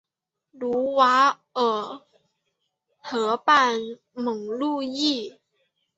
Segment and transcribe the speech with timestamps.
[0.51, 2.01] 卢瓦尔
[2.97, 3.77] 河畔
[4.13, 5.37] 蒙路易。